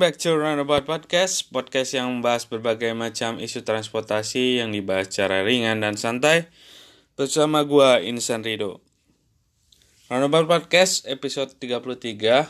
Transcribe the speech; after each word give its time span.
back 0.00 0.16
to 0.16 0.32
Roundabout 0.32 0.88
Podcast 0.88 1.52
Podcast 1.52 1.92
yang 1.92 2.08
membahas 2.08 2.48
berbagai 2.48 2.96
macam 2.96 3.36
isu 3.36 3.68
transportasi 3.68 4.64
yang 4.64 4.72
dibahas 4.72 5.12
secara 5.12 5.44
ringan 5.44 5.84
dan 5.84 6.00
santai. 6.00 6.48
Bersama 7.20 7.68
gua 7.68 8.00
Insan 8.00 8.40
Rido. 8.40 8.80
Roundabout 10.08 10.48
Podcast 10.48 11.04
episode 11.04 11.52
33 11.60 12.48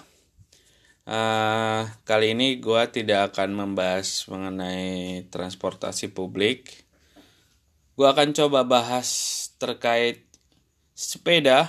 uh, 1.10 1.90
Kali 2.06 2.38
ini 2.38 2.62
gua 2.62 2.86
tidak 2.86 3.34
akan 3.34 3.58
membahas 3.58 4.30
mengenai 4.30 5.26
transportasi 5.34 6.14
publik. 6.14 6.86
Gua 7.98 8.14
akan 8.14 8.30
coba 8.30 8.62
bahas 8.62 9.10
terkait 9.58 10.22
sepeda 10.94 11.66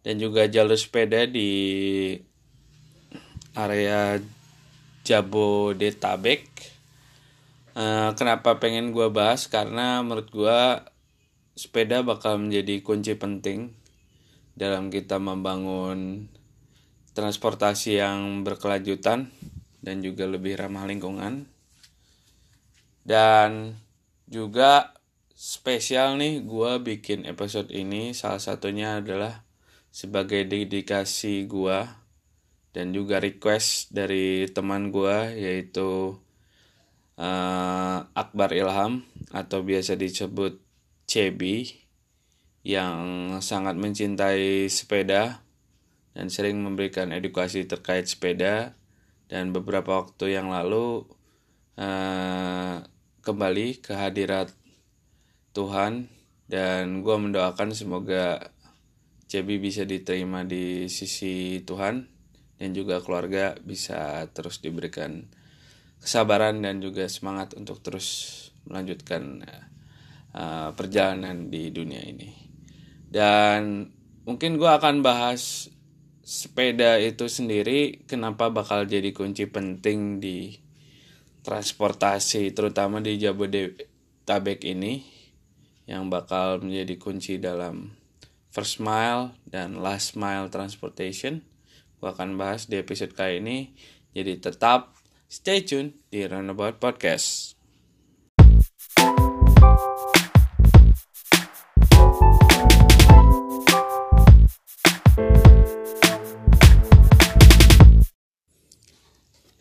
dan 0.00 0.16
juga 0.16 0.48
jalur 0.48 0.80
sepeda 0.80 1.28
di 1.28 1.60
area 3.52 4.16
Jabodetabek. 5.02 6.46
Uh, 7.72 8.14
kenapa 8.14 8.62
pengen 8.62 8.94
gue 8.94 9.10
bahas? 9.10 9.50
Karena 9.50 10.02
menurut 10.02 10.30
gue 10.30 10.60
sepeda 11.58 12.00
bakal 12.00 12.40
menjadi 12.40 12.80
kunci 12.80 13.18
penting 13.18 13.74
dalam 14.56 14.88
kita 14.88 15.20
membangun 15.20 16.28
transportasi 17.12 18.00
yang 18.00 18.40
berkelanjutan 18.44 19.28
dan 19.82 19.96
juga 20.00 20.24
lebih 20.30 20.56
ramah 20.56 20.88
lingkungan. 20.88 21.44
Dan 23.02 23.74
juga 24.30 24.94
spesial 25.34 26.16
nih 26.22 26.46
gue 26.46 26.72
bikin 26.78 27.26
episode 27.26 27.68
ini 27.74 28.14
salah 28.14 28.38
satunya 28.38 29.02
adalah 29.02 29.42
sebagai 29.90 30.46
dedikasi 30.46 31.44
gue 31.50 32.01
dan 32.72 32.96
juga 32.96 33.20
request 33.20 33.92
dari 33.92 34.48
teman 34.48 34.88
gue 34.88 35.36
yaitu 35.36 36.16
uh, 37.20 37.98
Akbar 38.16 38.56
Ilham 38.56 39.04
atau 39.32 39.60
biasa 39.60 39.96
disebut 39.96 40.56
Cebi 41.04 41.68
yang 42.64 43.36
sangat 43.44 43.76
mencintai 43.76 44.70
sepeda 44.72 45.44
dan 46.12 46.28
sering 46.28 46.60
memberikan 46.60 47.12
edukasi 47.12 47.64
terkait 47.64 48.08
sepeda. 48.08 48.76
Dan 49.32 49.48
beberapa 49.56 50.04
waktu 50.04 50.36
yang 50.36 50.52
lalu 50.52 51.08
uh, 51.80 52.84
kembali 53.24 53.80
ke 53.80 53.96
hadirat 53.96 54.52
Tuhan. 55.56 56.12
Dan 56.44 57.00
gue 57.00 57.16
mendoakan 57.16 57.72
semoga 57.72 58.52
Cebi 59.24 59.56
bisa 59.56 59.88
diterima 59.88 60.44
di 60.44 60.84
sisi 60.92 61.64
Tuhan 61.64 62.12
dan 62.62 62.78
juga 62.78 63.02
keluarga 63.02 63.58
bisa 63.58 64.22
terus 64.30 64.62
diberikan 64.62 65.26
kesabaran 65.98 66.62
dan 66.62 66.78
juga 66.78 67.10
semangat 67.10 67.58
untuk 67.58 67.82
terus 67.82 68.38
melanjutkan 68.70 69.42
uh, 70.30 70.70
perjalanan 70.78 71.50
di 71.50 71.74
dunia 71.74 72.06
ini. 72.06 72.30
Dan 73.10 73.90
mungkin 74.22 74.62
gue 74.62 74.70
akan 74.70 75.02
bahas 75.02 75.74
sepeda 76.22 77.02
itu 77.02 77.26
sendiri 77.26 78.06
kenapa 78.06 78.46
bakal 78.46 78.86
jadi 78.86 79.10
kunci 79.10 79.50
penting 79.50 80.22
di 80.22 80.54
transportasi 81.42 82.54
terutama 82.54 83.02
di 83.02 83.18
Jabodetabek 83.18 84.62
ini 84.62 85.02
yang 85.90 86.06
bakal 86.06 86.62
menjadi 86.62 86.94
kunci 86.94 87.42
dalam 87.42 87.98
first 88.54 88.78
mile 88.78 89.34
dan 89.50 89.82
last 89.82 90.14
mile 90.14 90.46
transportation 90.46 91.42
gue 92.02 92.10
akan 92.10 92.34
bahas 92.34 92.66
di 92.66 92.82
episode 92.82 93.14
kali 93.14 93.38
ini. 93.38 93.78
Jadi 94.10 94.42
tetap 94.42 94.98
stay 95.30 95.62
tune 95.62 96.02
di 96.10 96.26
Runabout 96.26 96.82
Podcast. 96.82 97.54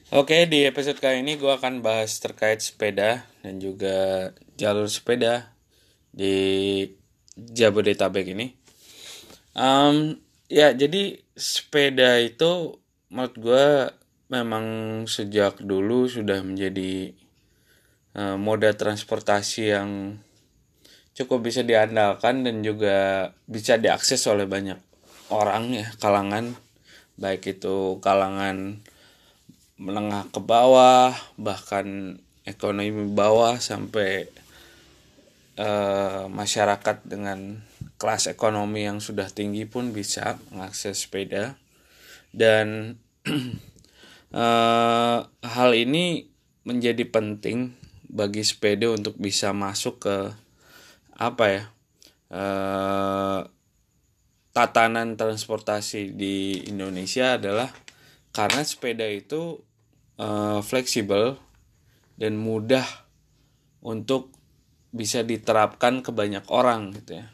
Oke, 0.09 0.50
di 0.50 0.66
episode 0.66 0.97
kali 0.97 1.22
ini 1.22 1.38
gue 1.38 1.53
akan 1.53 1.85
bahas 1.85 2.18
terkait 2.18 2.57
sepeda 2.57 3.22
dan 3.46 3.62
juga 3.62 4.34
jalur 4.57 4.90
sepeda 4.90 5.53
di 6.09 6.90
Jabodetabek 7.38 8.34
ini. 8.34 8.57
Um, 9.53 10.18
ya, 10.51 10.75
jadi 10.75 11.16
sepeda 11.31 12.19
itu 12.19 12.75
menurut 13.07 13.35
gue 13.39 13.67
memang 14.28 14.66
sejak 15.07 15.63
dulu 15.63 16.12
sudah 16.12 16.44
menjadi 16.44 17.16
uh, 18.16 18.35
moda 18.35 18.75
transportasi 18.75 19.72
yang 19.72 20.19
cukup 21.16 21.47
bisa 21.47 21.63
diandalkan 21.63 22.44
dan 22.44 22.63
juga 22.63 23.31
bisa 23.47 23.75
diakses 23.79 24.23
oleh 24.28 24.47
banyak 24.47 24.79
orang 25.31 25.72
ya 25.72 25.88
kalangan. 26.00 26.56
Baik 27.16 27.59
itu 27.59 28.00
kalangan 28.03 28.81
menengah 29.79 30.28
ke 30.31 30.39
bawah 30.39 31.16
bahkan 31.39 32.19
ekonomi 32.47 33.07
bawah 33.12 33.59
sampai 33.59 34.28
uh, 35.59 36.31
masyarakat 36.31 37.03
dengan 37.06 37.62
kelas 38.01 38.34
ekonomi 38.34 38.89
yang 38.89 38.97
sudah 38.97 39.29
tinggi 39.29 39.69
pun 39.69 39.94
bisa 39.94 40.41
mengakses 40.50 41.06
sepeda. 41.06 41.62
Dan 42.34 42.97
uh, 44.34 45.22
hal 45.53 45.72
ini 45.78 46.25
menjadi 46.66 47.06
penting 47.06 47.78
bagi 48.09 48.41
sepeda 48.41 48.89
untuk 48.89 49.22
bisa 49.22 49.53
masuk 49.53 50.01
ke 50.01 50.17
apa 51.22 51.45
ya 51.45 51.63
uh, 52.34 53.45
tatanan 54.51 55.16
transportasi 55.16 56.18
di 56.18 56.66
Indonesia 56.66 57.38
adalah 57.38 57.69
karena 58.33 58.66
sepeda 58.66 59.06
itu 59.06 59.62
uh, 60.18 60.59
fleksibel 60.66 61.38
dan 62.18 62.35
mudah 62.35 62.83
untuk 63.85 64.33
bisa 64.91 65.23
diterapkan 65.23 66.03
ke 66.03 66.12
banyak 66.12 66.44
orang 66.51 66.91
gitu 66.91 67.23
ya 67.23 67.31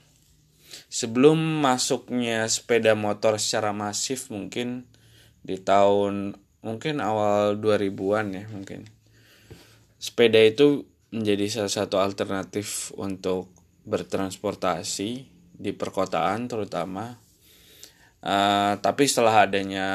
sebelum 0.86 1.38
masuknya 1.64 2.46
sepeda 2.46 2.94
motor 2.94 3.42
secara 3.42 3.74
masif 3.74 4.30
mungkin 4.30 4.86
di 5.42 5.58
tahun 5.58 6.38
mungkin 6.62 7.00
awal 7.00 7.58
2000-an 7.58 8.26
ya 8.34 8.46
mungkin. 8.52 8.86
Sepeda 9.98 10.38
itu 10.44 10.86
menjadi 11.10 11.48
salah 11.50 11.74
satu 11.74 11.98
alternatif 11.98 12.94
untuk 13.00 13.50
bertransportasi 13.88 15.10
di 15.58 15.72
perkotaan 15.74 16.52
terutama. 16.52 17.18
Uh, 18.18 18.76
tapi 18.82 19.06
setelah 19.06 19.46
adanya 19.46 19.88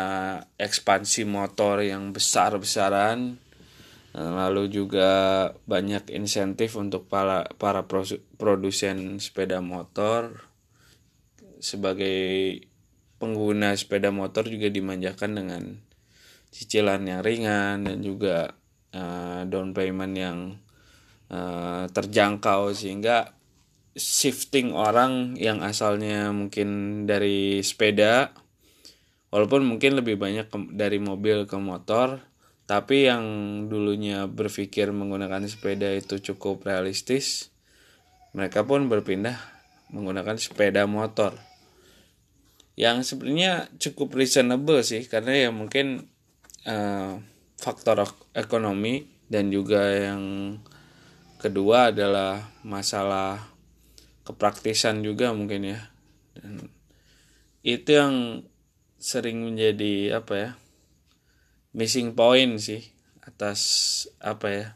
ekspansi 0.57 1.27
motor 1.27 1.83
yang 1.83 2.15
besar-besaran 2.15 3.43
lalu 4.13 4.69
juga 4.69 5.11
banyak 5.65 6.13
insentif 6.13 6.77
untuk 6.77 7.09
para 7.09 7.49
para 7.57 7.81
produsen 8.37 9.17
sepeda 9.17 9.65
motor 9.65 10.52
sebagai 11.63 12.59
pengguna 13.23 13.79
sepeda 13.79 14.11
motor 14.11 14.51
juga 14.51 14.67
dimanjakan 14.67 15.31
dengan 15.39 15.63
cicilan 16.51 17.07
yang 17.07 17.23
ringan 17.23 17.87
dan 17.87 18.03
juga 18.03 18.59
uh, 18.91 19.47
down 19.47 19.71
payment 19.71 20.15
yang 20.19 20.39
uh, 21.31 21.87
terjangkau 21.89 22.75
sehingga 22.75 23.31
shifting 23.95 24.75
orang 24.75 25.39
yang 25.39 25.63
asalnya 25.63 26.35
mungkin 26.35 27.03
dari 27.07 27.63
sepeda 27.63 28.35
walaupun 29.31 29.65
mungkin 29.65 30.03
lebih 30.03 30.19
banyak 30.19 30.51
ke, 30.51 30.59
dari 30.75 30.99
mobil 30.99 31.47
ke 31.47 31.57
motor 31.63 32.21
tapi 32.67 33.07
yang 33.07 33.25
dulunya 33.69 34.27
berpikir 34.27 34.91
menggunakan 34.91 35.45
sepeda 35.45 35.93
itu 35.95 36.19
cukup 36.21 36.67
realistis 36.67 37.53
mereka 38.33 38.65
pun 38.65 38.89
berpindah 38.89 39.37
menggunakan 39.93 40.41
sepeda 40.41 40.89
motor 40.89 41.37
yang 42.79 43.05
sebenarnya 43.05 43.69
cukup 43.77 44.17
reasonable 44.17 44.81
sih 44.81 45.05
karena 45.05 45.49
ya 45.49 45.51
mungkin 45.53 46.09
uh, 46.65 47.21
faktor 47.61 48.03
ekonomi 48.33 49.07
dan 49.29 49.53
juga 49.53 49.93
yang 49.93 50.57
kedua 51.37 51.93
adalah 51.93 52.53
masalah 52.65 53.53
kepraktisan 54.23 55.03
juga 55.03 55.35
mungkin 55.35 55.75
ya. 55.75 55.81
Dan 56.39 56.71
itu 57.63 57.91
yang 57.93 58.47
sering 59.03 59.43
menjadi 59.43 60.23
apa 60.23 60.35
ya 60.39 60.51
missing 61.75 62.15
point 62.15 62.63
sih 62.63 62.83
atas 63.27 63.61
apa 64.23 64.47
ya 64.51 64.69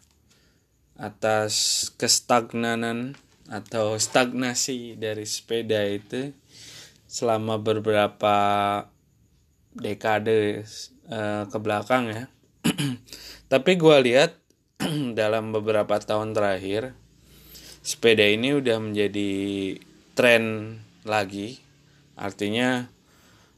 atas 0.99 1.87
kestagnanan 1.95 3.15
atau 3.47 3.95
stagnasi 3.95 4.99
dari 4.99 5.23
sepeda 5.23 5.87
itu 5.87 6.35
selama 7.17 7.57
beberapa 7.57 8.37
dekade 9.73 10.69
uh, 11.09 11.49
ke 11.49 11.59
belakang 11.65 12.13
ya. 12.13 12.25
Tapi 13.53 13.81
gue 13.81 13.97
lihat 14.05 14.37
dalam 15.21 15.57
beberapa 15.57 15.97
tahun 15.97 16.37
terakhir 16.37 16.93
sepeda 17.81 18.29
ini 18.29 18.53
udah 18.53 18.77
menjadi 18.85 19.33
tren 20.13 20.77
lagi. 21.09 21.65
Artinya 22.21 22.85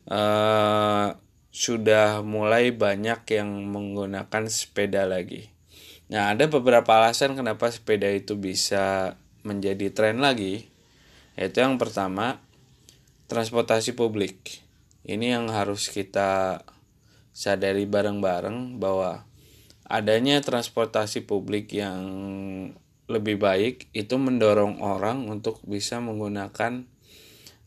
uh, 0.06 1.19
sudah 1.50 2.22
mulai 2.22 2.70
banyak 2.70 3.26
yang 3.34 3.50
menggunakan 3.75 4.46
sepeda 4.46 5.02
lagi. 5.02 5.50
Nah 6.14 6.31
ada 6.31 6.46
beberapa 6.46 6.94
alasan 6.94 7.34
kenapa 7.34 7.66
sepeda 7.75 8.06
itu 8.06 8.38
bisa 8.38 9.19
menjadi 9.43 9.90
tren 9.90 10.22
lagi. 10.22 10.70
Yaitu 11.34 11.62
yang 11.62 11.75
pertama 11.75 12.38
transportasi 13.29 13.93
publik 13.93 14.65
ini 15.09 15.33
yang 15.33 15.49
harus 15.49 15.89
kita 15.89 16.65
sadari 17.33 17.87
bareng-bareng 17.87 18.83
bahwa 18.83 19.25
adanya 19.89 20.43
transportasi 20.45 21.25
publik 21.25 21.73
yang 21.73 22.03
lebih 23.09 23.41
baik 23.41 23.89
itu 23.97 24.21
mendorong 24.21 24.85
orang 24.85 25.33
untuk 25.33 25.65
bisa 25.65 25.97
menggunakan 25.97 26.85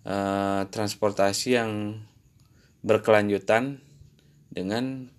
uh, 0.06 0.70
transportasi 0.70 1.58
yang 1.58 2.04
berkelanjutan 2.86 3.82
dengan 4.54 5.10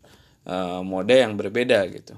uh, 0.47 0.85
mode 0.87 1.19
yang 1.19 1.35
berbeda 1.35 1.83
gitu. 1.91 2.15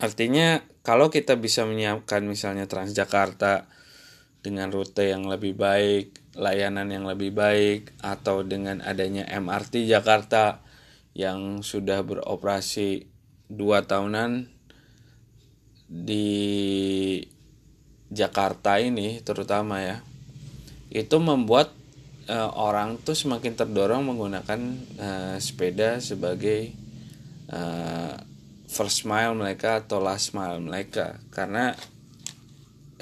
Artinya 0.00 0.64
kalau 0.80 1.12
kita 1.12 1.36
bisa 1.36 1.68
menyiapkan 1.68 2.24
misalnya 2.24 2.64
Transjakarta 2.64 3.68
dengan 4.40 4.72
rute 4.72 5.12
yang 5.12 5.28
lebih 5.28 5.54
baik, 5.54 6.21
layanan 6.32 6.88
yang 6.88 7.04
lebih 7.04 7.34
baik 7.36 7.92
atau 8.00 8.40
dengan 8.46 8.80
adanya 8.80 9.28
MRT 9.28 9.84
Jakarta 9.84 10.64
yang 11.12 11.60
sudah 11.60 12.00
beroperasi 12.00 13.04
dua 13.52 13.84
tahunan 13.84 14.48
di 15.92 16.28
Jakarta 18.08 18.80
ini 18.80 19.20
terutama 19.20 19.84
ya 19.84 19.96
itu 20.92 21.16
membuat 21.20 21.72
uh, 22.28 22.50
orang 22.56 23.00
tuh 23.00 23.16
semakin 23.16 23.56
terdorong 23.56 24.04
menggunakan 24.04 24.60
uh, 25.00 25.36
sepeda 25.40 26.00
sebagai 26.00 26.72
uh, 27.48 28.16
first 28.72 29.04
mile 29.04 29.36
mereka 29.36 29.84
atau 29.84 30.00
last 30.00 30.32
mile 30.32 30.60
mereka. 30.60 31.20
Karena 31.28 31.76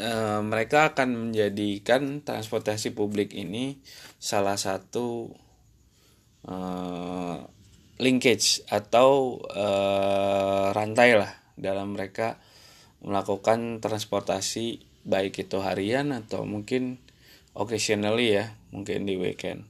uh, 0.01 0.41
mereka 0.41 0.97
akan 0.97 1.29
menjadikan 1.29 2.25
transportasi 2.25 2.97
publik 2.97 3.37
ini 3.37 3.79
salah 4.17 4.57
satu 4.57 5.37
uh, 6.49 7.37
linkage 8.01 8.65
atau 8.73 9.39
uh, 9.53 10.73
rantai 10.73 11.21
lah 11.21 11.33
dalam 11.61 11.93
mereka 11.93 12.41
melakukan 13.05 13.85
transportasi 13.85 14.81
baik 15.05 15.49
itu 15.49 15.61
harian 15.61 16.13
atau 16.13 16.45
mungkin 16.45 17.01
occasionally 17.53 18.41
ya 18.41 18.57
mungkin 18.73 19.05
di 19.05 19.21
weekend. 19.21 19.69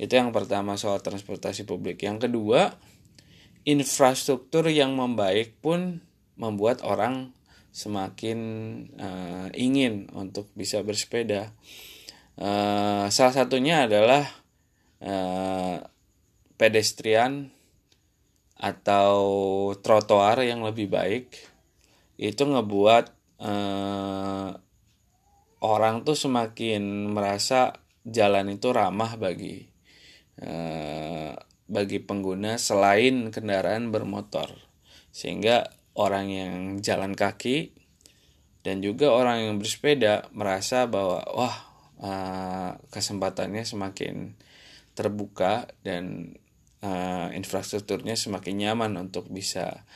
Itu 0.00 0.16
yang 0.16 0.32
pertama 0.32 0.80
soal 0.80 1.04
transportasi 1.04 1.68
publik. 1.68 2.00
Yang 2.00 2.28
kedua 2.28 2.74
infrastruktur 3.62 4.66
yang 4.66 4.98
membaik 4.98 5.54
pun 5.62 6.02
membuat 6.34 6.82
orang 6.82 7.30
semakin 7.72 8.38
uh, 9.00 9.48
ingin 9.56 10.12
untuk 10.12 10.52
bisa 10.52 10.84
bersepeda. 10.84 11.50
Uh, 12.36 13.08
salah 13.08 13.34
satunya 13.34 13.88
adalah 13.88 14.24
uh, 15.00 15.82
pedestrian 16.60 17.50
atau 18.62 19.18
trotoar 19.82 20.46
yang 20.46 20.62
lebih 20.62 20.86
baik. 20.86 21.34
Itu 22.14 22.46
ngebuat 22.46 23.04
eh, 23.42 24.50
orang 25.66 26.06
tuh 26.06 26.14
semakin 26.14 27.10
merasa 27.10 27.74
jalan 28.06 28.54
itu 28.54 28.70
ramah 28.70 29.18
bagi 29.18 29.66
eh, 30.38 31.34
bagi 31.66 31.98
pengguna 31.98 32.54
selain 32.54 33.34
kendaraan 33.34 33.90
bermotor. 33.90 34.54
Sehingga 35.10 35.66
orang 35.98 36.26
yang 36.28 36.54
jalan 36.80 37.12
kaki 37.12 37.74
dan 38.62 38.80
juga 38.80 39.10
orang 39.10 39.48
yang 39.50 39.54
bersepeda 39.58 40.30
merasa 40.32 40.86
bahwa 40.86 41.26
wah 41.34 41.56
eh, 42.00 42.70
kesempatannya 42.88 43.66
semakin 43.66 44.36
terbuka 44.92 45.72
dan 45.80 46.36
uh, 46.84 47.28
infrastrukturnya 47.32 48.18
semakin 48.18 48.54
nyaman 48.68 48.92
untuk 49.00 49.30
bisa 49.32 49.86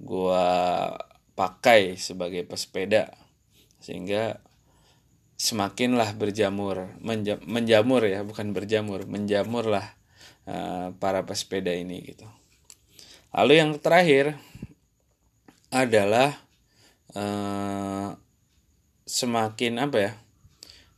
gua 0.00 0.46
pakai 1.36 2.00
sebagai 2.00 2.48
pesepeda. 2.48 3.12
Sehingga 3.82 4.40
semakinlah 5.36 6.16
berjamur 6.16 6.96
menjam, 7.04 7.36
menjamur 7.44 8.00
ya 8.08 8.24
bukan 8.24 8.56
berjamur 8.56 9.04
menjamurlah 9.04 9.84
uh, 10.48 10.96
para 10.96 11.28
pesepeda 11.28 11.76
ini 11.76 12.00
gitu. 12.00 12.24
Lalu 13.36 13.60
yang 13.60 13.70
terakhir 13.76 14.40
adalah 15.70 16.36
uh, 17.14 18.14
semakin 19.06 19.72
apa 19.82 19.98
ya 19.98 20.12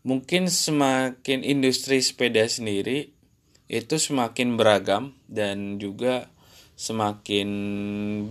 mungkin 0.07 0.49
semakin 0.49 1.45
industri 1.45 2.01
sepeda 2.01 2.49
sendiri 2.49 3.13
itu 3.69 3.95
semakin 4.01 4.57
beragam 4.57 5.13
dan 5.29 5.77
juga 5.77 6.33
semakin 6.79 7.49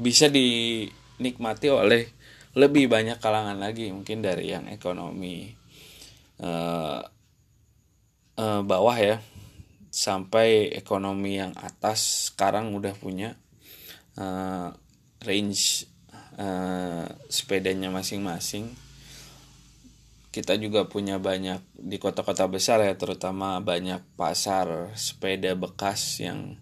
bisa 0.01 0.31
di 0.31 0.87
dinikmati 1.17 1.67
oleh 1.73 2.03
lebih 2.57 2.89
banyak 2.89 3.17
kalangan 3.17 3.57
lagi 3.57 3.89
mungkin 3.89 4.21
dari 4.21 4.53
yang 4.53 4.69
ekonomi 4.69 5.49
uh, 6.41 7.01
uh, 8.37 8.61
bawah 8.61 8.97
ya 8.97 9.17
sampai 9.89 10.73
ekonomi 10.77 11.41
yang 11.41 11.57
atas 11.57 12.29
sekarang 12.33 12.73
udah 12.77 12.93
punya 12.93 13.33
uh, 14.21 14.69
range 15.25 15.89
uh, 16.37 17.05
sepedanya 17.27 17.89
masing-masing. 17.89 18.71
Kita 20.31 20.53
juga 20.61 20.85
punya 20.85 21.17
banyak 21.17 21.59
di 21.73 21.97
kota-kota 21.97 22.45
besar 22.45 22.85
ya 22.85 22.93
terutama 22.93 23.57
banyak 23.57 24.05
pasar 24.13 24.93
sepeda 24.93 25.57
bekas 25.57 26.21
yang 26.21 26.61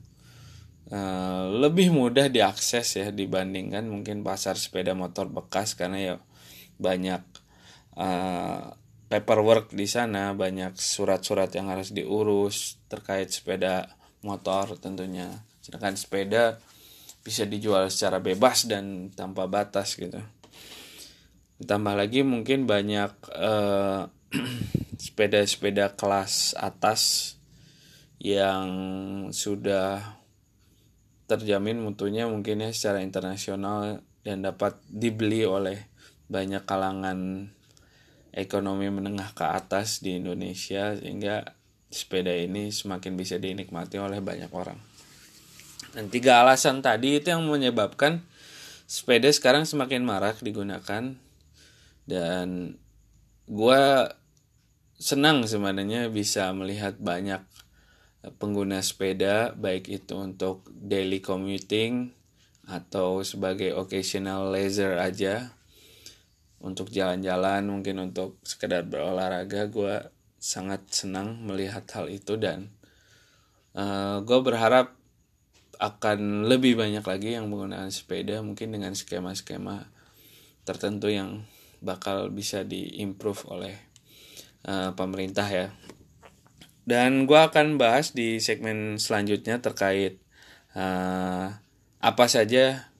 Eh, 0.86 1.46
lebih 1.50 1.90
mudah 1.90 2.30
diakses 2.30 2.86
ya 2.94 3.10
dibandingkan 3.10 3.90
mungkin 3.90 4.22
pasar 4.22 4.54
sepeda 4.54 4.94
motor 4.94 5.26
bekas 5.26 5.74
karena 5.74 5.98
ya 5.98 6.16
banyak 6.78 7.26
uh, 7.98 8.70
paperwork 9.10 9.74
di 9.74 9.90
sana 9.90 10.38
banyak 10.38 10.78
surat-surat 10.78 11.50
yang 11.58 11.74
harus 11.74 11.90
diurus 11.90 12.78
terkait 12.86 13.34
sepeda 13.34 13.98
motor 14.22 14.78
tentunya. 14.78 15.42
Sedangkan 15.66 15.98
sepeda 15.98 16.62
bisa 17.26 17.50
dijual 17.50 17.90
secara 17.90 18.22
bebas 18.22 18.70
dan 18.70 19.10
tanpa 19.10 19.50
batas 19.50 19.98
gitu 19.98 20.22
ditambah 21.58 21.96
lagi 21.98 22.22
mungkin 22.22 22.70
banyak 22.70 23.12
uh, 23.34 24.06
sepeda-sepeda 25.04 25.98
kelas 25.98 26.54
atas 26.54 27.34
yang 28.22 28.70
sudah 29.34 30.22
terjamin 31.26 31.82
mutunya 31.82 32.30
mungkin 32.30 32.62
ya 32.62 32.70
secara 32.70 33.02
internasional 33.02 34.06
dan 34.22 34.46
dapat 34.46 34.78
dibeli 34.86 35.42
oleh 35.46 35.90
banyak 36.30 36.66
kalangan 36.66 37.50
ekonomi 38.36 38.92
menengah 38.92 39.32
ke 39.32 39.46
atas 39.48 40.04
di 40.04 40.20
Indonesia 40.20 40.94
sehingga 40.98 41.56
sepeda 41.88 42.36
ini 42.36 42.74
semakin 42.74 43.16
bisa 43.16 43.40
dinikmati 43.40 43.96
oleh 43.96 44.20
banyak 44.20 44.52
orang. 44.52 44.78
Dan 45.96 46.12
tiga 46.12 46.44
alasan 46.44 46.84
tadi 46.84 47.24
itu 47.24 47.32
yang 47.32 47.48
menyebabkan 47.48 48.20
sepeda 48.84 49.32
sekarang 49.32 49.64
semakin 49.64 50.04
marak 50.04 50.44
digunakan. 50.44 51.16
Dan 52.04 52.76
gue 53.48 53.84
senang 55.00 55.48
sebenarnya 55.48 56.12
bisa 56.12 56.52
melihat 56.52 57.00
banyak 57.00 57.40
pengguna 58.36 58.84
sepeda 58.84 59.56
baik 59.56 59.88
itu 59.88 60.20
untuk 60.20 60.68
daily 60.68 61.24
commuting 61.24 62.12
atau 62.68 63.24
sebagai 63.24 63.72
occasional 63.80 64.52
leisure 64.52 65.00
aja. 65.00 65.56
Untuk 66.60 66.92
jalan-jalan 66.92 67.72
mungkin 67.72 68.04
untuk 68.12 68.42
sekedar 68.44 68.84
berolahraga 68.84 69.72
gue 69.72 69.96
sangat 70.44 70.84
senang 70.92 71.40
melihat 71.40 71.88
hal 71.96 72.12
itu 72.12 72.36
dan 72.36 72.74
uh, 73.78 73.82
eh, 73.82 74.18
gue 74.26 74.40
berharap 74.44 75.05
akan 75.80 76.48
lebih 76.48 76.80
banyak 76.80 77.04
lagi 77.04 77.36
yang 77.36 77.52
menggunakan 77.52 77.92
sepeda 77.92 78.40
mungkin 78.42 78.72
dengan 78.72 78.96
skema-skema 78.96 79.92
tertentu 80.66 81.14
yang 81.14 81.46
bakal 81.84 82.34
bisa 82.34 82.66
diimprove 82.66 83.46
oleh 83.52 83.76
uh, 84.66 84.92
pemerintah 84.98 85.46
ya. 85.46 85.68
Dan 86.86 87.26
gue 87.26 87.38
akan 87.38 87.82
bahas 87.82 88.14
di 88.14 88.38
segmen 88.38 89.02
selanjutnya 89.02 89.62
terkait 89.62 90.22
uh, 90.78 91.54
apa 92.02 92.26
saja 92.30 92.94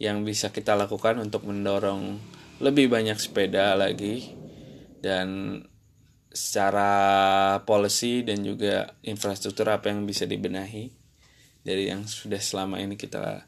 yang 0.00 0.24
bisa 0.24 0.48
kita 0.52 0.76
lakukan 0.76 1.20
untuk 1.20 1.44
mendorong 1.44 2.16
lebih 2.60 2.88
banyak 2.88 3.16
sepeda 3.20 3.76
lagi. 3.76 4.36
Dan 4.98 5.60
secara 6.28 6.92
policy 7.64 8.26
dan 8.26 8.44
juga 8.44 8.98
infrastruktur 9.00 9.70
apa 9.72 9.88
yang 9.88 10.04
bisa 10.04 10.28
dibenahi 10.28 10.97
dari 11.62 11.90
yang 11.90 12.06
sudah 12.06 12.38
selama 12.38 12.78
ini 12.78 12.94
kita 12.94 13.46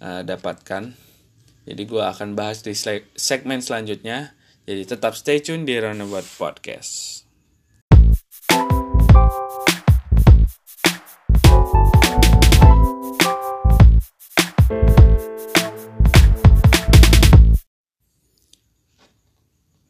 uh, 0.00 0.22
dapatkan. 0.24 0.92
Jadi 1.66 1.82
gue 1.82 2.02
akan 2.02 2.38
bahas 2.38 2.62
di 2.62 2.76
segmen 3.18 3.58
selanjutnya. 3.58 4.36
Jadi 4.66 4.82
tetap 4.86 5.14
stay 5.14 5.38
tune 5.38 5.66
di 5.66 5.78
Roundabout 5.78 6.26
Podcast. 6.38 7.26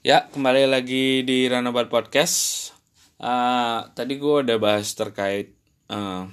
Ya, 0.06 0.30
kembali 0.30 0.70
lagi 0.70 1.26
di 1.26 1.50
Ranobat 1.50 1.90
Podcast. 1.90 2.70
Uh, 3.18 3.90
tadi 3.90 4.22
gue 4.22 4.46
udah 4.46 4.54
bahas 4.54 4.94
terkait 4.94 5.50
uh, 5.90 6.30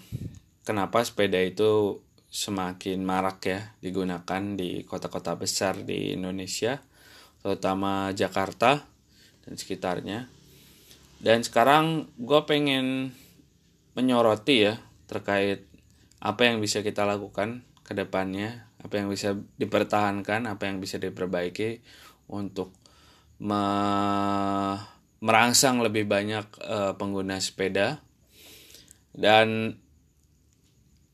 kenapa 0.64 1.04
sepeda 1.04 1.40
itu 1.40 2.02
semakin 2.34 3.06
marak 3.06 3.46
ya 3.46 3.62
digunakan 3.78 4.58
di 4.58 4.82
kota-kota 4.84 5.38
besar 5.38 5.86
di 5.86 6.18
Indonesia, 6.18 6.82
terutama 7.46 8.10
Jakarta 8.16 8.82
dan 9.46 9.54
sekitarnya. 9.54 10.26
Dan 11.22 11.46
sekarang 11.46 12.10
gue 12.18 12.42
pengen 12.50 13.14
menyoroti 13.94 14.66
ya 14.66 14.82
terkait 15.06 15.70
apa 16.18 16.42
yang 16.50 16.58
bisa 16.58 16.82
kita 16.82 17.06
lakukan 17.06 17.62
ke 17.86 17.94
depannya, 17.94 18.66
apa 18.82 18.98
yang 18.98 19.14
bisa 19.14 19.38
dipertahankan, 19.60 20.50
apa 20.50 20.68
yang 20.68 20.82
bisa 20.82 20.98
diperbaiki 20.98 21.84
untuk 22.32 22.74
me 23.44 23.64
merangsang 25.24 25.80
lebih 25.80 26.04
banyak 26.04 26.44
uh, 26.68 27.00
pengguna 27.00 27.40
sepeda 27.40 28.04
dan 29.16 29.80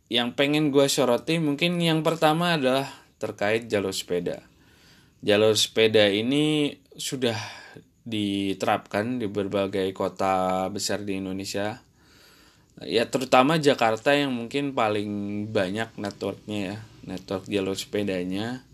yang 0.10 0.34
pengen 0.34 0.74
gue 0.74 0.90
soroti 0.90 1.38
mungkin 1.38 1.78
yang 1.78 2.02
pertama 2.02 2.58
adalah 2.58 2.90
terkait 3.22 3.70
jalur 3.70 3.94
sepeda. 3.94 4.42
Jalur 5.22 5.54
sepeda 5.54 6.10
ini 6.10 6.74
sudah 6.98 7.38
diterapkan 8.02 9.22
di 9.22 9.30
berbagai 9.30 9.94
kota 9.94 10.66
besar 10.74 11.06
di 11.06 11.22
Indonesia. 11.22 11.86
Ya 12.82 13.06
terutama 13.06 13.62
Jakarta 13.62 14.18
yang 14.18 14.34
mungkin 14.34 14.74
paling 14.74 15.46
banyak 15.54 15.94
networknya 16.02 16.60
ya 16.60 16.78
network 17.06 17.46
jalur 17.46 17.78
sepedanya. 17.78 18.66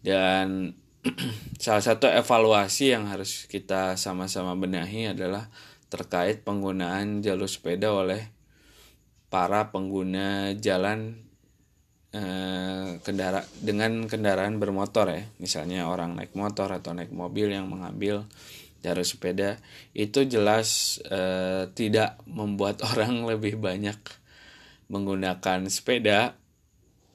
Dan 0.00 0.72
salah 1.62 1.84
satu 1.84 2.08
evaluasi 2.08 2.96
yang 2.96 3.12
harus 3.12 3.44
kita 3.44 4.00
sama-sama 4.00 4.56
benahi 4.56 5.12
adalah 5.12 5.52
terkait 5.92 6.40
penggunaan 6.46 7.20
jalur 7.20 7.50
sepeda 7.50 7.92
oleh 7.92 8.32
para 9.32 9.72
pengguna 9.72 10.52
jalan 10.60 11.16
eh, 12.12 13.00
kendara 13.00 13.48
dengan 13.64 14.04
kendaraan 14.04 14.60
bermotor 14.60 15.08
ya 15.08 15.24
misalnya 15.40 15.88
orang 15.88 16.12
naik 16.12 16.36
motor 16.36 16.68
atau 16.68 16.92
naik 16.92 17.08
mobil 17.16 17.48
yang 17.48 17.72
mengambil 17.72 18.28
jalur 18.84 19.06
sepeda 19.08 19.56
itu 19.96 20.28
jelas 20.28 21.00
eh, 21.08 21.72
tidak 21.72 22.20
membuat 22.28 22.84
orang 22.92 23.24
lebih 23.24 23.56
banyak 23.56 23.96
menggunakan 24.92 25.64
sepeda 25.72 26.36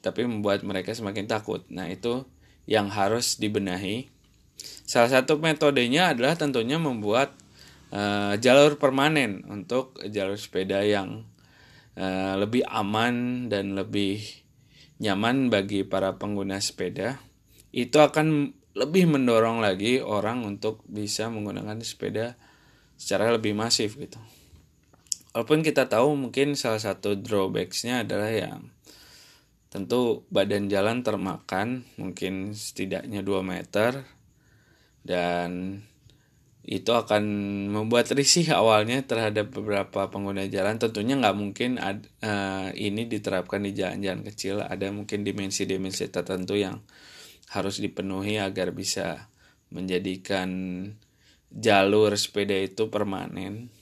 tapi 0.02 0.26
membuat 0.26 0.66
mereka 0.66 0.90
semakin 0.90 1.30
takut 1.30 1.62
nah 1.70 1.86
itu 1.86 2.26
yang 2.68 2.92
harus 2.92 3.40
dibenahi. 3.40 4.12
Salah 4.84 5.08
satu 5.08 5.40
metodenya 5.40 6.12
adalah 6.12 6.36
tentunya 6.36 6.76
membuat 6.76 7.32
uh, 7.88 8.36
jalur 8.36 8.76
permanen 8.76 9.40
untuk 9.48 9.96
jalur 10.04 10.36
sepeda 10.36 10.84
yang 10.84 11.24
uh, 11.98 12.38
lebih 12.38 12.62
aman 12.70 13.46
dan 13.50 13.74
lebih 13.74 14.22
nyaman 15.02 15.50
bagi 15.50 15.82
para 15.82 16.14
pengguna 16.14 16.62
sepeda. 16.62 17.18
Itu 17.74 17.98
akan 17.98 18.54
lebih 18.78 19.10
mendorong 19.10 19.58
lagi 19.58 19.98
orang 19.98 20.46
untuk 20.46 20.86
bisa 20.86 21.26
menggunakan 21.26 21.82
sepeda 21.82 22.38
secara 22.94 23.34
lebih 23.34 23.58
masif 23.58 23.98
gitu. 23.98 24.18
Walaupun 25.34 25.62
kita 25.66 25.90
tahu 25.90 26.14
mungkin 26.18 26.54
salah 26.54 26.82
satu 26.82 27.14
drawbacksnya 27.18 28.06
adalah 28.06 28.30
yang 28.30 28.70
tentu 29.68 30.24
badan 30.32 30.66
jalan 30.72 31.04
termakan 31.04 31.84
mungkin 32.00 32.56
setidaknya 32.56 33.20
2 33.20 33.44
meter 33.44 34.08
dan 35.04 35.80
itu 36.68 36.92
akan 36.92 37.24
membuat 37.72 38.12
risih 38.12 38.52
awalnya 38.52 39.00
terhadap 39.00 39.56
beberapa 39.56 40.12
pengguna 40.12 40.44
jalan. 40.52 40.76
Tentunya 40.76 41.16
nggak 41.16 41.36
mungkin 41.40 41.80
ad, 41.80 42.04
uh, 42.20 42.68
ini 42.76 43.08
diterapkan 43.08 43.64
di 43.64 43.72
jalan-jalan 43.72 44.20
kecil. 44.28 44.60
Ada 44.60 44.92
mungkin 44.92 45.24
dimensi-dimensi 45.24 46.12
tertentu 46.12 46.60
yang 46.60 46.84
harus 47.56 47.80
dipenuhi 47.80 48.36
agar 48.36 48.76
bisa 48.76 49.32
menjadikan 49.72 50.48
jalur 51.48 52.12
sepeda 52.20 52.60
itu 52.60 52.92
permanen. 52.92 53.72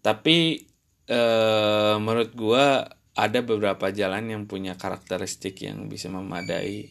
Tapi 0.00 0.64
uh, 1.12 2.00
menurut 2.00 2.32
gua 2.32 2.88
ada 3.12 3.44
beberapa 3.44 3.92
jalan 3.92 4.32
yang 4.32 4.42
punya 4.48 4.80
karakteristik 4.80 5.60
yang 5.60 5.92
bisa 5.92 6.08
memadai 6.08 6.88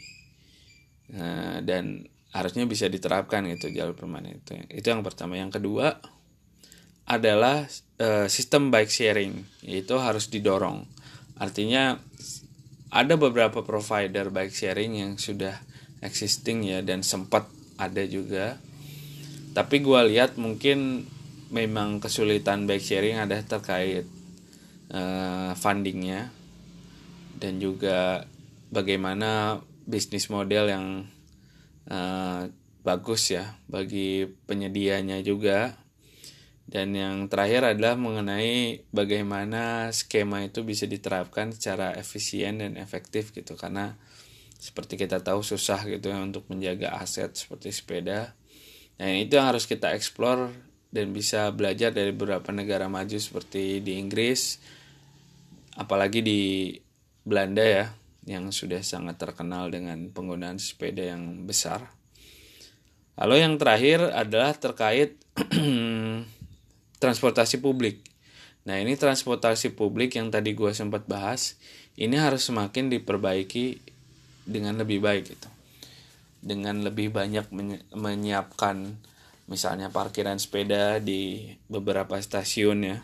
uh, 1.09 1.57
dan 1.65 2.05
harusnya 2.35 2.67
bisa 2.67 2.91
diterapkan 2.91 3.47
gitu 3.47 3.71
jalur 3.71 3.95
permanen 3.95 4.43
itu. 4.43 4.59
Itu 4.67 4.91
yang 4.91 5.07
pertama. 5.07 5.39
Yang 5.39 5.63
kedua 5.63 5.95
adalah 7.07 7.63
uh, 8.03 8.27
sistem 8.27 8.67
bike 8.75 8.91
sharing 8.91 9.47
itu 9.63 9.95
harus 9.95 10.27
didorong. 10.27 10.83
Artinya 11.39 11.95
ada 12.91 13.15
beberapa 13.15 13.63
provider 13.63 14.27
bike 14.35 14.51
sharing 14.51 14.99
yang 14.99 15.11
sudah 15.15 15.55
existing 16.03 16.67
ya 16.67 16.83
dan 16.83 17.07
sempat 17.07 17.47
ada 17.79 18.03
juga. 18.03 18.59
Tapi 19.55 19.79
gue 19.79 20.01
lihat 20.11 20.35
mungkin 20.35 21.07
memang 21.55 22.03
kesulitan 22.03 22.67
bike 22.67 22.83
sharing 22.83 23.15
ada 23.15 23.39
terkait 23.47 24.03
uh, 24.91 25.55
fundingnya 25.55 26.35
dan 27.39 27.63
juga 27.63 28.27
bagaimana 28.75 29.63
bisnis 29.87 30.27
model 30.27 30.67
yang 30.67 30.85
uh, 31.89 32.49
bagus 32.85 33.33
ya 33.33 33.57
bagi 33.65 34.29
penyedianya 34.45 35.21
juga. 35.25 35.77
Dan 36.65 36.97
yang 36.97 37.29
terakhir 37.29 37.77
adalah 37.77 37.93
mengenai 37.93 38.89
bagaimana 38.89 39.93
skema 39.93 40.41
itu 40.49 40.65
bisa 40.65 40.89
diterapkan 40.89 41.53
secara 41.53 41.93
efisien 41.93 42.57
dan 42.57 42.73
efektif 42.81 43.29
gitu. 43.37 43.53
Karena 43.53 43.93
seperti 44.57 44.97
kita 44.97 45.21
tahu 45.21 45.45
susah 45.45 45.85
gitu 45.85 46.09
ya 46.09 46.17
untuk 46.25 46.49
menjaga 46.49 46.97
aset 46.97 47.37
seperti 47.37 47.69
sepeda. 47.69 48.33
Nah 48.97 49.13
itu 49.13 49.37
yang 49.37 49.53
harus 49.53 49.69
kita 49.69 49.93
explore 49.93 50.49
dan 50.89 51.11
bisa 51.11 51.51
belajar 51.51 51.91
dari 51.91 52.15
beberapa 52.15 52.49
negara 52.55 52.87
maju 52.87 53.19
seperti 53.19 53.83
di 53.83 53.99
Inggris 53.99 54.57
apalagi 55.75 56.23
di 56.23 56.71
Belanda 57.27 57.61
ya 57.61 57.91
yang 58.25 58.49
sudah 58.49 58.81
sangat 58.81 59.21
terkenal 59.21 59.69
dengan 59.69 60.09
penggunaan 60.09 60.57
sepeda 60.57 61.13
yang 61.13 61.45
besar. 61.45 61.93
Lalu 63.15 63.45
yang 63.45 63.55
terakhir 63.55 64.11
adalah 64.11 64.51
terkait 64.57 65.15
transportasi 67.03 67.61
publik. 67.61 68.01
Nah 68.65 68.81
ini 68.81 68.97
transportasi 68.97 69.77
publik 69.77 70.17
yang 70.17 70.33
tadi 70.33 70.57
gue 70.57 70.73
sempat 70.73 71.05
bahas, 71.05 71.55
ini 71.95 72.17
harus 72.17 72.43
semakin 72.43 72.89
diperbaiki 72.89 73.79
dengan 74.43 74.81
lebih 74.81 74.99
baik 75.05 75.23
gitu. 75.37 75.49
Dengan 76.41 76.81
lebih 76.81 77.13
banyak 77.13 77.49
menyiapkan 77.93 78.97
misalnya 79.45 79.93
parkiran 79.93 80.41
sepeda 80.41 80.97
di 80.97 81.53
beberapa 81.69 82.17
stasiun 82.17 82.79
ya. 82.83 82.97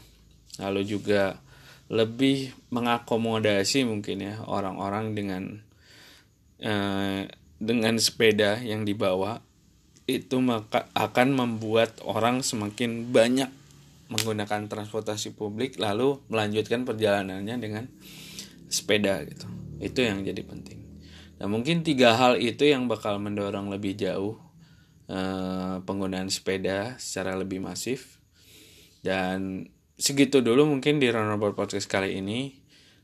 Lalu 0.59 0.81
juga 0.97 1.37
lebih 1.91 2.55
mengakomodasi 2.71 3.83
mungkin 3.83 4.23
ya 4.23 4.39
orang-orang 4.47 5.11
dengan 5.11 5.43
eh, 6.63 7.27
dengan 7.59 7.99
sepeda 7.99 8.63
yang 8.63 8.87
dibawa 8.87 9.43
itu 10.07 10.39
maka 10.39 10.87
akan 10.95 11.35
membuat 11.35 11.99
orang 12.07 12.47
semakin 12.47 13.11
banyak 13.11 13.51
menggunakan 14.07 14.71
transportasi 14.71 15.35
publik 15.35 15.79
lalu 15.79 16.19
melanjutkan 16.31 16.87
perjalanannya 16.87 17.55
dengan 17.59 17.85
sepeda 18.71 19.23
gitu. 19.27 19.47
Itu 19.83 20.03
yang 20.03 20.23
jadi 20.23 20.41
penting. 20.47 20.79
Nah 21.43 21.47
mungkin 21.51 21.83
tiga 21.83 22.15
hal 22.15 22.39
itu 22.39 22.71
yang 22.71 22.87
bakal 22.87 23.19
mendorong 23.19 23.67
lebih 23.67 23.99
jauh 23.99 24.39
eh, 25.11 25.75
penggunaan 25.83 26.31
sepeda 26.31 26.95
secara 27.03 27.35
lebih 27.35 27.59
masif. 27.59 28.19
Dan 29.01 29.67
segitu 30.01 30.41
dulu 30.41 30.65
mungkin 30.65 30.97
di 30.97 31.13
Runabout 31.13 31.53
Podcast 31.53 31.85
kali 31.85 32.17
ini. 32.17 32.57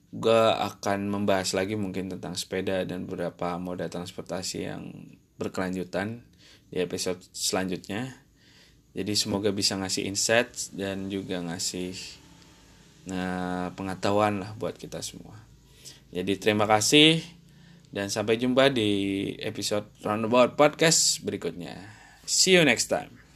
gue 0.07 0.43
akan 0.55 1.11
membahas 1.11 1.51
lagi 1.51 1.75
mungkin 1.75 2.07
tentang 2.07 2.31
sepeda 2.31 2.87
dan 2.87 3.03
beberapa 3.03 3.59
moda 3.59 3.91
transportasi 3.91 4.63
yang 4.63 5.13
berkelanjutan 5.35 6.23
di 6.71 6.79
episode 6.79 7.19
selanjutnya. 7.35 8.15
Jadi 8.95 9.13
semoga 9.19 9.51
bisa 9.51 9.75
ngasih 9.75 10.07
insight 10.07 10.71
dan 10.71 11.11
juga 11.11 11.43
ngasih 11.43 11.91
nah, 13.11 13.75
pengetahuan 13.75 14.39
lah 14.39 14.55
buat 14.55 14.79
kita 14.79 15.03
semua. 15.03 15.43
Jadi 16.15 16.39
terima 16.39 16.63
kasih 16.71 17.19
dan 17.91 18.07
sampai 18.07 18.39
jumpa 18.39 18.71
di 18.71 19.35
episode 19.43 19.91
Roundabout 20.07 20.55
Podcast 20.55 21.19
berikutnya. 21.27 21.83
See 22.23 22.55
you 22.55 22.63
next 22.63 22.87
time 22.87 23.27